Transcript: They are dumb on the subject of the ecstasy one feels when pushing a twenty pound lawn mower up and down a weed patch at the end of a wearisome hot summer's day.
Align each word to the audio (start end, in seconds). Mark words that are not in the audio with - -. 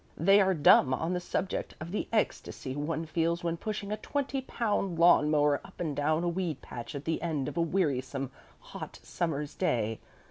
They 0.17 0.41
are 0.41 0.55
dumb 0.55 0.95
on 0.95 1.13
the 1.13 1.19
subject 1.19 1.75
of 1.79 1.91
the 1.91 2.07
ecstasy 2.11 2.75
one 2.75 3.05
feels 3.05 3.43
when 3.43 3.55
pushing 3.55 3.91
a 3.91 3.97
twenty 3.97 4.41
pound 4.41 4.97
lawn 4.97 5.29
mower 5.29 5.61
up 5.63 5.79
and 5.79 5.95
down 5.95 6.23
a 6.23 6.27
weed 6.27 6.59
patch 6.59 6.95
at 6.95 7.05
the 7.05 7.21
end 7.21 7.47
of 7.47 7.55
a 7.55 7.61
wearisome 7.61 8.31
hot 8.61 8.97
summer's 9.03 9.53
day. 9.53 9.99